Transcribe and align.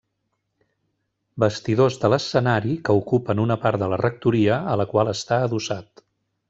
Vestidors 1.43 1.99
de 2.05 2.11
l'escenari 2.13 2.73
que 2.89 2.97
ocupen 3.03 3.45
una 3.47 3.61
part 3.67 3.85
de 3.85 3.93
la 3.95 4.01
Rectoria 4.05 4.61
a 4.75 4.79
la 4.83 4.93
qual 4.95 5.17
està 5.17 5.43
adossat. 5.51 6.09